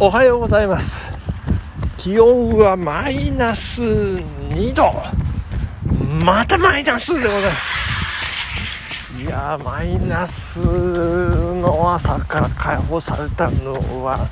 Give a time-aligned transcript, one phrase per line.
[0.00, 1.02] おはようございます。
[1.96, 4.92] 気温はマイナス2度。
[6.24, 9.20] またマイナスでございます。
[9.20, 14.28] いやマイナスの朝から解放されたのは、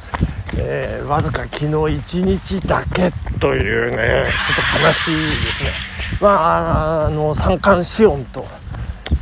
[0.56, 3.10] えー、わずか昨日1日だけ
[3.40, 5.72] というねちょっと悲しいですね。
[6.20, 8.46] まああの三寒四温と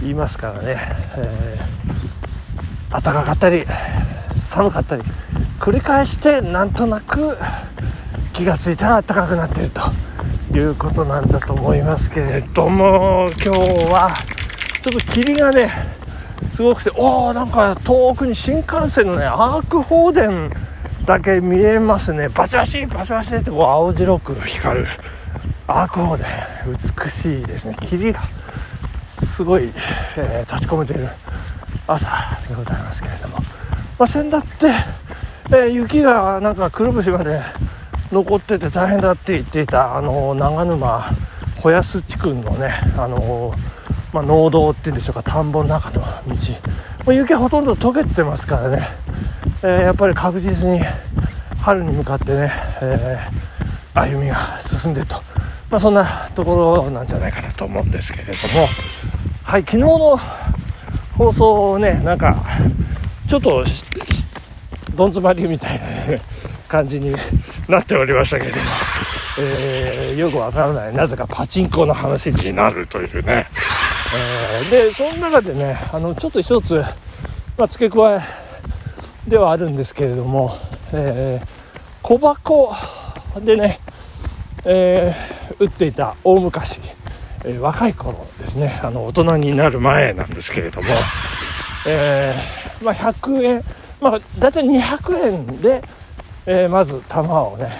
[0.03, 0.77] 言いますからね、
[1.17, 3.65] えー、暖かかったり
[4.43, 5.03] 寒かったり。
[5.65, 7.39] 繰り返してなんとなく
[8.35, 14.11] 気が付いたら暖かくなっているということなんだと思いますけれども今日は
[14.83, 15.73] ちょっと霧がね
[16.53, 20.53] すごくておおなんか遠くに新幹線のねアーク放電
[21.07, 22.29] だけ見えますね。
[22.29, 24.89] バチバチバチバチってこう青白く光る。
[25.67, 26.27] アーク放電
[26.95, 27.75] 美しいですね。
[27.81, 28.21] 霧が
[29.27, 29.73] すごい、
[30.19, 31.09] えー、立ち込めている
[31.87, 32.05] 朝
[32.51, 33.39] でございますけれども、
[33.99, 35.04] まあ、先だって
[35.57, 37.41] え雪がなんかくるぶしまで
[38.11, 41.11] 残ってて大変だって言っていたあの長沼
[41.61, 43.53] 穂安地区のねあの、
[44.13, 46.35] まあ、農道っていうんでしょうか田んぼの中の道。
[47.07, 48.83] もう雪ほとんど溶けてますからね、
[49.63, 50.81] えー、やっぱり確実に
[51.61, 55.17] 春に向かってね、えー、歩みが進んでると、
[55.71, 58.67] まあ、そんなところなんじゃないかなと思うんですけれども。
[59.45, 60.19] はい昨日の
[61.19, 62.45] 放送をねなんか
[63.29, 63.63] ちょっと
[64.95, 65.85] どん詰まりみたいな、
[66.69, 67.15] 感じに
[67.69, 68.65] なっておりましたけれども、
[69.39, 73.47] えー、よくわからないなぜかパチンコの話になるというね、
[74.15, 76.83] えー、でその中でねあのちょっと一つ、
[77.57, 78.21] まあ、付け加え
[79.31, 80.57] ではあるんですけれども、
[80.93, 81.47] えー、
[82.03, 82.75] 小箱
[83.41, 83.79] でね、
[84.65, 86.81] えー、打っていた大昔、
[87.45, 90.89] えー、若い頃ですねあの大人になる前なんですけれども、
[91.87, 93.65] えーまあ、100円
[94.01, 95.83] まあ、大体200円で、
[96.47, 97.71] えー、まず玉をね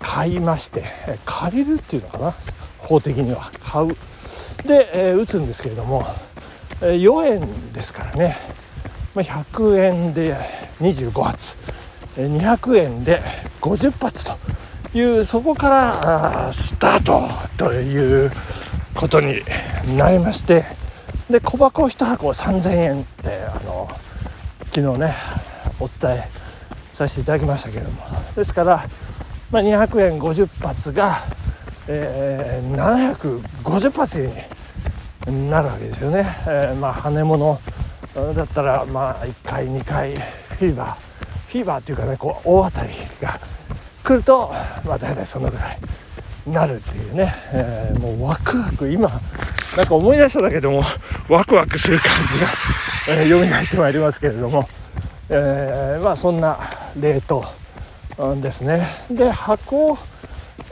[0.00, 0.84] 買いまして
[1.24, 2.34] 借りるっていうのかな
[2.78, 3.50] 法的には。
[3.60, 3.88] 買う。
[4.66, 6.06] で、えー、打つんですけれども、
[6.80, 8.36] えー、4円ですからね、
[9.14, 10.36] まあ、100円で
[10.80, 11.56] 25発。
[12.16, 13.22] 200円で
[13.60, 14.36] 50発と。
[14.96, 18.30] いうそこからスタートという
[18.94, 19.42] ことに
[19.96, 20.64] なりまして。
[21.30, 23.88] で小箱1箱3000円であの
[24.74, 25.14] 昨日ね
[25.78, 26.28] お伝え
[26.94, 28.02] させていただきましたけれども。
[28.34, 28.84] ですから、
[29.52, 31.22] まあ、200円50発が、
[31.86, 34.28] えー、750発
[35.28, 37.60] になるわけですよね、えー、まあ羽物
[38.34, 40.94] だったらまあ1回2回フィーバー
[41.46, 43.40] フィーバーっていうかねこう大当たりが
[44.02, 44.52] 来ると
[44.84, 45.78] まあ大体そのぐらい
[46.48, 49.08] なるっていうね、えー、もうワクワク今
[49.76, 50.82] なんか思い出しただけでも
[51.28, 52.48] ワクワクする感じが
[53.06, 54.66] えー、蘇ってまいりますけれども、
[55.28, 56.58] えー、まあそんな
[56.98, 57.44] 例と、
[58.16, 58.86] うん、ですね。
[59.10, 59.98] で箱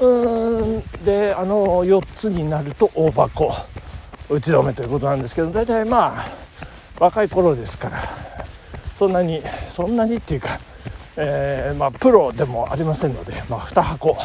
[0.00, 3.52] うんであの4つになると大箱
[4.30, 6.28] 打ち止めということなんですけど大体まあ
[6.98, 8.00] 若い頃ですから
[8.94, 10.58] そんなにそんなにっていうか、
[11.16, 14.16] えー、まあ、プロでもありませんので、まあ、2箱、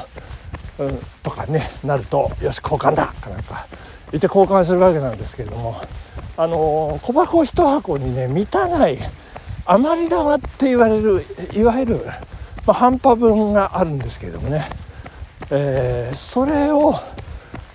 [0.80, 3.68] うん、とかねなるとよし交換だかなんか
[4.12, 5.82] 言って交換するわけなんですけれども
[6.38, 8.98] あの小箱1箱にね満たない
[9.66, 12.14] 余り玉って言われるいわゆる、ま
[12.68, 14.70] あ、半端分があるんですけれどもね、
[15.50, 16.96] えー、それを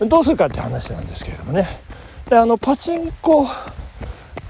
[0.00, 1.68] どうするかって話なんですけれどもね。
[2.28, 3.46] であのパチンコ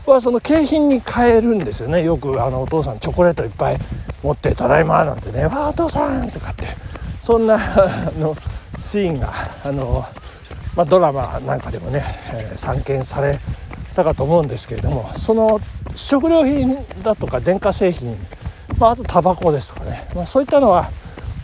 [0.06, 2.04] はその景品に変えるんですよね。
[2.04, 3.78] よくあのお父さんチョコレートいっぱい
[4.22, 6.92] 持って「ただいま」なんてね「わあお父さん」とかって。
[7.22, 8.36] そんなあの
[8.84, 9.32] シーンが
[9.64, 10.04] あの、
[10.76, 12.02] まあ、ドラマなんかでもね、
[12.34, 13.38] えー、散見され
[13.92, 15.60] たかと思うんですけれどもその
[15.94, 18.16] 食料品だとか電化製品、
[18.78, 20.90] まあ、あとタバコですとかね、まあ、そういったのは、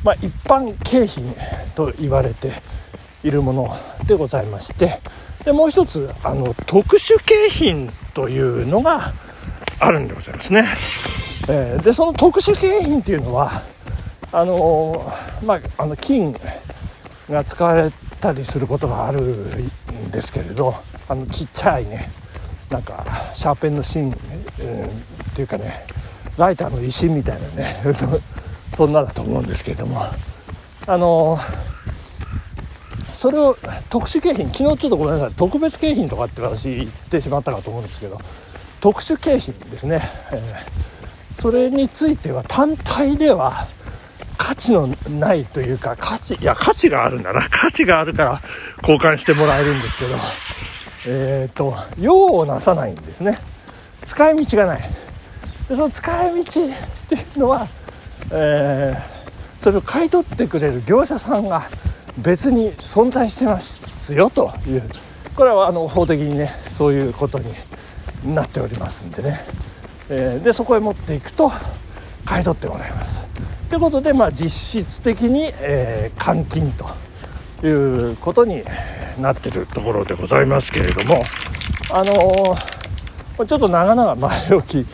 [0.03, 1.35] まあ、一般景品
[1.75, 2.53] と言われて
[3.23, 3.77] いるもの
[4.07, 5.01] でございまして
[5.45, 9.13] でもう一つあの特殊景品というのが
[9.81, 10.67] あるんでございますね。
[11.49, 13.63] えー、でその特殊景品っていうのは
[14.31, 15.11] あの
[15.43, 16.37] まあ、あの金
[17.31, 17.91] が使われ
[18.21, 20.75] たりすることがあるんですけれど
[21.09, 22.11] あのちっちゃいね
[22.71, 24.15] なんかシャーペンの芯、
[24.61, 25.87] えー、っていうかね
[26.37, 27.77] ライターの石みたいなね
[28.77, 30.07] そんなだと思うんですけれども。
[30.87, 31.39] あの
[33.13, 33.59] それを
[33.91, 38.19] 特殊景品昨日ちょっとごめんなさい特別景品とかって私言ってしまったかと思うんですけど
[38.81, 40.01] 特殊景品ですね、
[40.33, 43.67] えー、それについては単体では
[44.39, 48.41] 価値のないというか価値いや価値があるんだな価値があるから
[48.83, 50.15] 交換してもらえるんですけど
[51.07, 53.39] えーと、用をなさないんですね。
[54.05, 54.83] 使い道がない。
[55.69, 56.55] でその使い道っ
[57.09, 57.69] ていうのは
[58.31, 61.69] えー、それを買い取ってくれる業者さんが
[62.19, 64.83] 別に存在してますよという
[65.35, 67.55] これはあの法的にねそういうことに
[68.35, 69.41] なっておりますんでね、
[70.11, 71.53] えー、でそこへ持っていくと
[72.25, 73.27] 買い取ってもらいます。
[73.71, 76.87] ということで、まあ、実質的に、えー、換金と
[77.67, 78.63] いうことに
[79.23, 81.23] なってるところでございますけれども
[81.93, 84.87] あのー、ちょっと長々前置き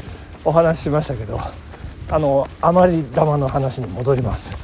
[0.44, 1.40] お話ししましたけど
[2.10, 4.54] あの余り玉の話に戻ります。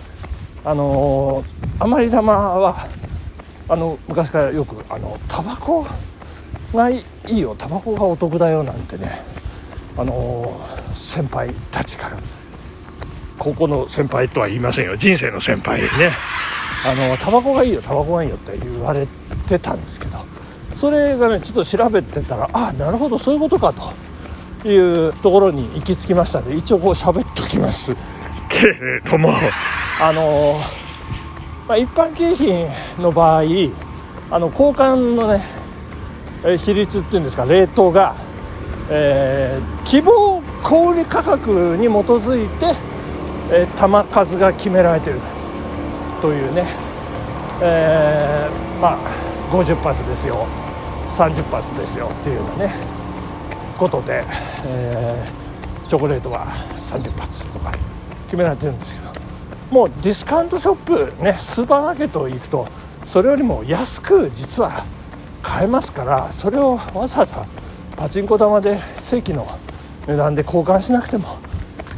[0.63, 1.43] あの
[1.79, 2.87] 余り玉は
[3.69, 5.87] あの昔からよくあのタバコ
[6.75, 7.55] がいいよ。
[7.57, 9.23] タバコがお得だよなんてね
[9.97, 10.61] あの
[10.95, 12.19] 先輩たちから。
[13.39, 14.99] 高校の先輩とは言いませんよ。
[14.99, 15.89] 人生の先輩ね。
[16.85, 19.07] あのタバコがいいよタバコがいいよって言われ
[19.49, 20.19] てたんですけど
[20.75, 23.73] それがねちょっと調べてたらあなるほどそういうことか
[24.63, 27.95] というところに行き着きましたので一応こう喋っときます。
[28.49, 29.33] けれども。
[30.01, 30.59] あの、
[31.69, 32.67] まあ、一般景品
[32.99, 33.43] の場合
[34.31, 35.43] あの交換のね
[36.59, 38.15] 比率っていうんですかレートが、
[38.91, 42.75] えー、希望小売価格に基づいて
[43.53, 45.19] えー、弾数が決められてる
[46.21, 46.67] というね、
[47.63, 48.99] えー、まあ
[49.51, 50.47] 50発ですよ
[51.17, 52.75] 30発ですよっていうようなね
[53.79, 54.23] ことで、
[54.67, 56.47] えー、チョコレートは
[56.83, 57.73] 30発とか
[58.27, 59.13] 決められてるんですけど
[59.71, 60.75] もうディスカウントショッ
[61.17, 62.69] プねスーパーマーケット行くと
[63.07, 64.85] それよりも安く実は
[65.43, 67.47] 買えますからそれをわざわざ
[67.97, 69.47] パチンコ玉で正規の
[70.07, 71.39] 値段で交換しなくても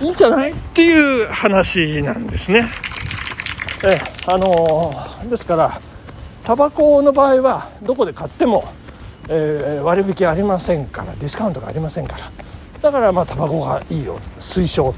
[0.01, 2.69] いいんじゃないっていう話なんですね。
[3.85, 5.81] えあのー、ですから
[6.45, 8.65] タバコの場合はどこで買っても、
[9.29, 12.31] えー、割引ありませんからディスカウントがありませんから。
[12.81, 14.19] だからまあタバコがいいよ。
[14.41, 14.95] 推奨。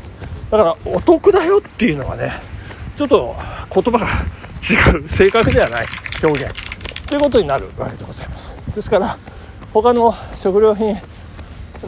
[0.50, 2.32] だからお得だよっていうのはね
[2.96, 3.34] ちょっと
[3.74, 4.06] 言葉が
[4.62, 5.86] 違う正確ではない。
[6.22, 7.06] 表現。
[7.06, 8.50] ということになるわけでございます。
[8.74, 9.18] ですから
[9.72, 10.96] 他の食料品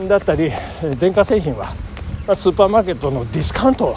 [0.09, 0.51] だったり
[0.99, 1.75] 電化製品は
[2.35, 3.97] スーパーマーケットのディスカウント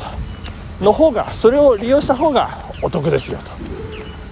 [0.80, 3.80] の方がそれを利用した方がお得ですよと。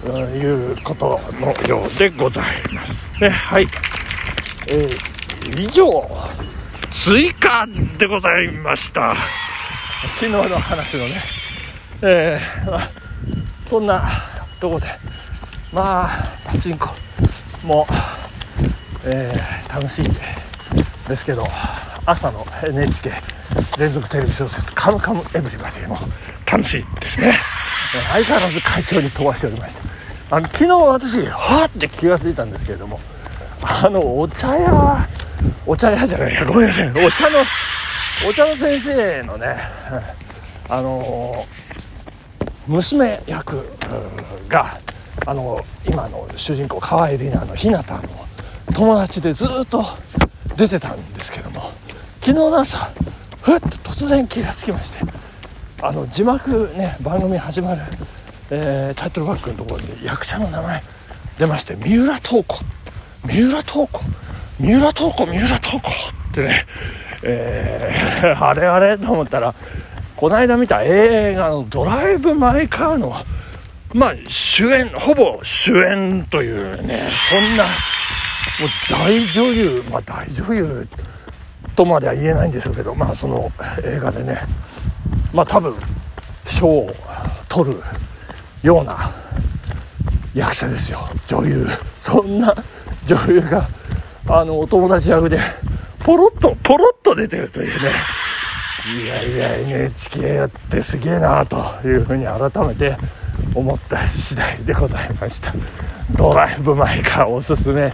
[0.08, 3.28] いうことのようでございますね。
[3.28, 5.84] はい、えー、以上
[6.90, 7.66] 追加
[7.98, 9.14] でございました。
[10.20, 11.22] 昨日の話のね。
[12.00, 12.90] えー、まあ、
[13.66, 14.08] そんな
[14.60, 14.86] とこで
[15.72, 16.88] まあパチンコ
[17.64, 17.86] も、
[19.04, 20.08] えー、楽しい
[21.08, 21.44] ですけど
[22.06, 23.10] 朝の NHK
[23.78, 25.98] 連続テレビ小説「カムカムエヴリバディ」も
[26.50, 27.34] 楽しいですね。
[27.90, 30.36] 相変わらず会長に飛ばしておりました。
[30.36, 33.00] あの昨日私はって気が付いたんですけれども
[33.62, 35.08] あのお茶屋
[35.66, 36.90] お茶屋じゃないやごめんなさい。
[36.90, 37.38] お茶の
[38.28, 39.56] お茶の先生のね
[40.68, 41.46] あの
[42.66, 43.64] 娘役
[44.48, 44.78] が
[45.26, 47.84] あの今の主人公河合里奈の日向の
[48.74, 49.82] 友達でずっと
[50.56, 51.72] 出てたんですけども
[52.20, 52.90] 昨日の朝
[53.40, 54.98] ふっと突然気がつきまして
[55.80, 57.82] あの字幕ね番組始まる、
[58.50, 60.82] えー、タイトルバックのところで役者の名前
[61.38, 62.60] 出まして三浦透子。
[63.24, 64.00] 三浦透子。
[64.58, 65.88] 三浦透子三浦透子。
[65.88, 66.66] ってね、
[67.22, 69.54] えー、 あれあれと思ったら
[70.16, 73.24] この間見た映画の「ドライブ・マイ・カーの」
[73.94, 77.72] まあ主演ほぼ主演というねそんなもう
[78.90, 80.88] 大女優まあ大女優
[81.76, 83.50] とまでは言えないんでしょうけどまあその
[83.84, 84.42] 映画でね
[85.32, 85.74] まあ多分
[86.46, 86.90] 賞を
[87.48, 87.78] 取る
[88.62, 89.10] ような
[90.34, 91.00] 役者ですよ。
[91.26, 91.66] 女優。
[92.00, 92.54] そんな
[93.06, 93.68] 女優が
[94.28, 95.40] あのお友達役で
[96.00, 97.90] ポロッとポロッと出てるというね。
[99.02, 102.96] いやいや NHK やってすげえなというふうに改めて
[103.54, 105.52] 思った次第でございました。
[106.16, 107.92] ドライブ・マイカーおすすめ。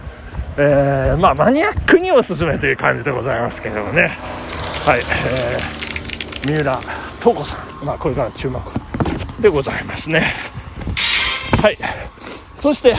[0.57, 4.17] えー、まあマニアックにおすすめという感じでございますけれどもね。
[4.85, 6.79] はい、えー、三浦
[7.25, 8.61] 透子さん、まあ、これから注目。
[9.41, 10.31] でございますね。
[11.59, 11.77] はい。
[12.53, 12.93] そして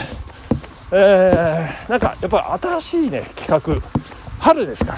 [0.90, 3.88] えー、なんかやっぱり新しいね企画
[4.40, 4.96] 春ですか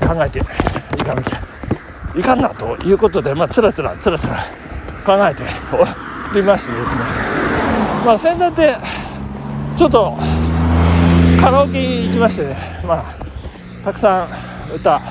[0.00, 1.42] ら考えていかなきゃ
[2.16, 4.36] いかんなということでまあつらつらつらつら
[5.04, 5.42] 考えて
[6.32, 7.00] おりましてですね。
[8.04, 8.76] まあ先だって
[9.76, 10.16] ちょっと
[11.40, 12.56] カラオケ行きましてね。
[12.86, 14.28] まあたくさ
[14.70, 15.02] ん歌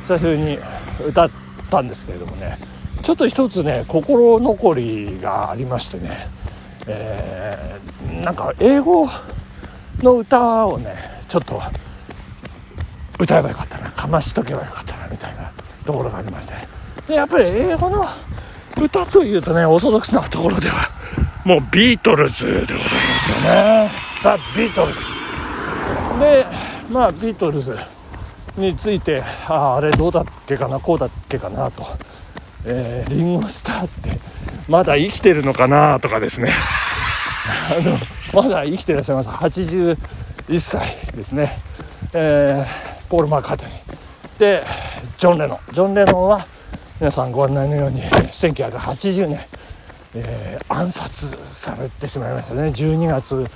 [0.00, 0.58] 久しぶりに
[1.06, 1.43] 歌って
[1.74, 2.58] たんですけれどもね
[3.02, 6.28] ちょっと一つね心残りがありましてね、
[6.86, 9.08] えー、なんか英語
[9.98, 10.94] の歌をね
[11.28, 11.60] ちょっと
[13.18, 15.50] 歌えばよかったなかましとけばよかったなみたいな
[15.84, 16.54] ところがありまして
[17.08, 18.04] でやっぱり英語の
[18.80, 20.88] 歌というとねオーソドックスなところでは
[21.44, 22.80] もうビートルズでございま
[23.20, 23.90] すよね。
[24.22, 24.98] ザ・ビートルズ。
[26.18, 26.46] で
[26.90, 27.76] まあビートルズ。
[28.56, 31.84] についてああれどうだっけかなこうだっけかなと、
[32.64, 34.18] えー、リンゴスターって
[34.68, 36.52] まだ生きてるのかなとかですね。
[37.70, 37.98] あの
[38.42, 39.28] まだ生きてらっしゃいます。
[39.28, 39.96] 81
[40.58, 41.58] 歳ですね、
[42.12, 44.38] えー、ポール・マーカートニー。
[44.38, 44.64] で
[45.18, 45.58] ジョン・レノン。
[45.72, 46.46] ジョン・レノンは
[47.00, 49.40] 皆さんご案内のように1980年、
[50.14, 52.68] えー、暗殺されてしまいましたね。
[52.68, 53.46] 12月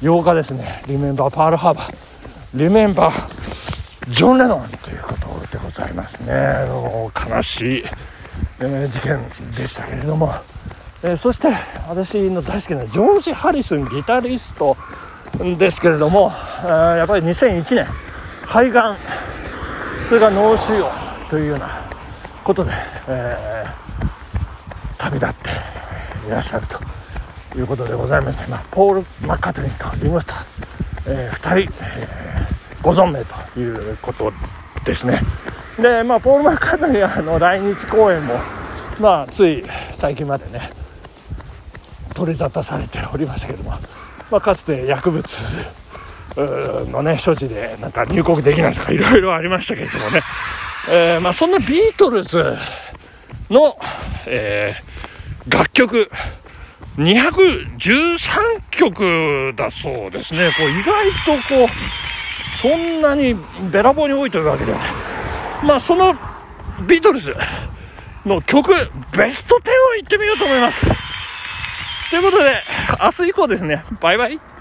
[0.00, 0.82] 8日ですね。
[0.86, 1.94] リメンバーパールハーバー
[2.54, 3.51] リメンバー
[4.12, 6.34] ジョン・レノンということでございますね。
[7.30, 7.84] 悲しい、
[8.60, 9.18] えー、事件
[9.56, 10.34] でしたけれども、
[11.02, 11.48] えー、そして
[11.88, 14.76] 私の大好きなジョージ・ハリスンギタリスト
[15.58, 17.86] ですけれども、えー、やっぱり2001年
[18.44, 18.98] 肺がん
[20.08, 21.68] それから脳腫瘍というような
[22.44, 22.70] ことで、
[23.08, 25.50] えー、旅立って
[26.28, 30.46] いらっしゃるということでございまして、まあ、ポール・マッカートニーとリンゴスター、
[31.06, 32.31] えー、2人、えー、
[32.82, 33.24] ご存命
[33.54, 34.32] ということ
[34.84, 35.20] ですね
[35.78, 38.34] でまあポール・マッカートニーはあの来日公演も
[39.00, 40.70] まあつい最近までね
[42.14, 43.70] 取り沙汰されておりましたけども、
[44.30, 45.24] まあ、かつて薬物
[46.36, 50.22] のね所持でなんか入国できないとかいろいろありましたけれどもね
[50.88, 52.56] えー、まあ、そんなビートルズ
[53.50, 53.78] の、
[54.26, 56.10] えー、楽曲
[56.96, 60.50] 213曲だそうですね。
[60.58, 61.68] こう意外とこう、
[62.62, 63.36] そんなに
[63.72, 64.78] べらぼうに多いというわけでは。
[65.64, 66.14] まあその
[66.86, 67.34] ビートルズ
[68.24, 68.72] の曲、
[69.16, 69.58] ベスト10
[69.90, 70.86] をいってみようと思います。
[72.10, 72.54] ということで、
[73.02, 74.51] 明日以降ですね、バイバイ。